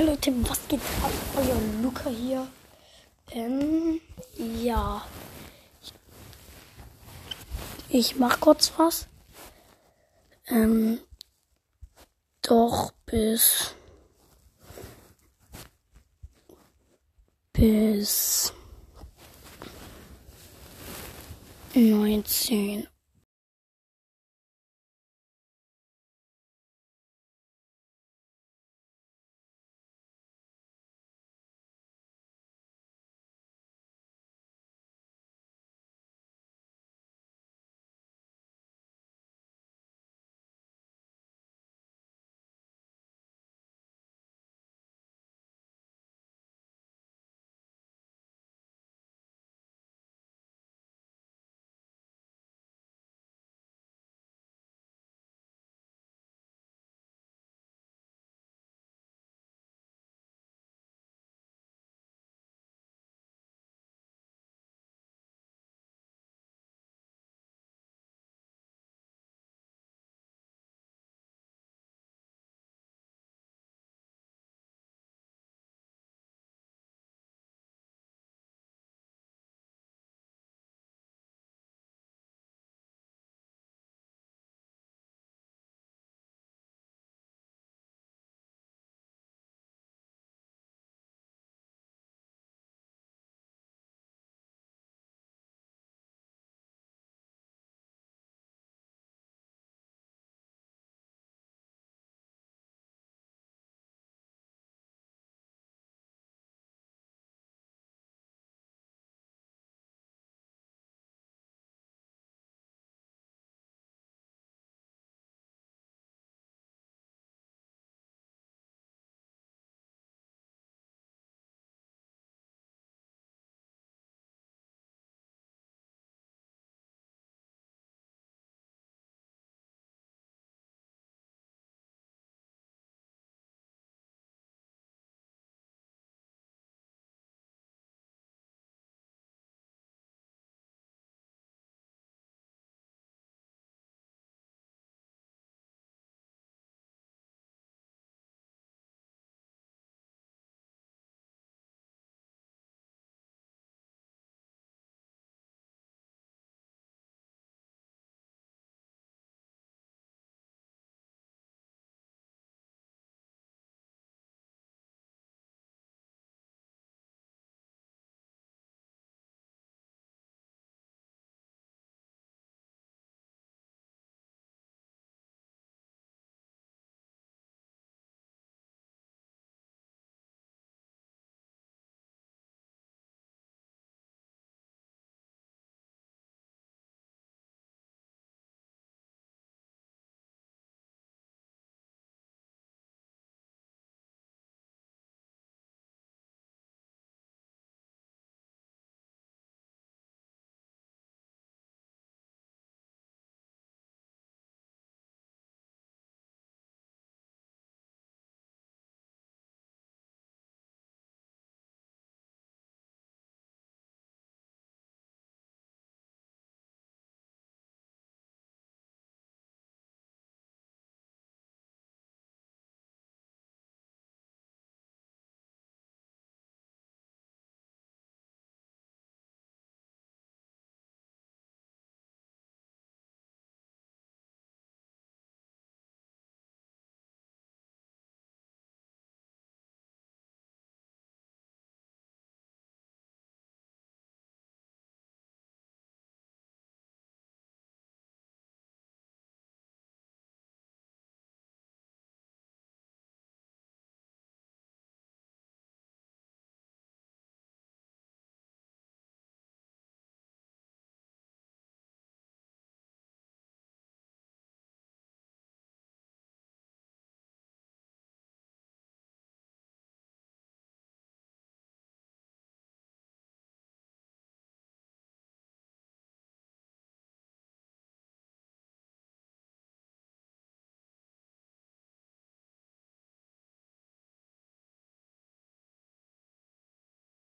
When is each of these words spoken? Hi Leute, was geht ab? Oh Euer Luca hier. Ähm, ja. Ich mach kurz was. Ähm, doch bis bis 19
Hi 0.00 0.06
Leute, 0.06 0.32
was 0.48 0.66
geht 0.66 0.80
ab? 1.02 1.10
Oh 1.36 1.40
Euer 1.40 1.60
Luca 1.82 2.08
hier. 2.08 2.46
Ähm, 3.32 4.00
ja. 4.38 5.04
Ich 7.90 8.16
mach 8.16 8.40
kurz 8.40 8.72
was. 8.78 9.08
Ähm, 10.48 11.00
doch 12.40 12.92
bis 13.04 13.74
bis 17.52 18.54
19 21.74 22.88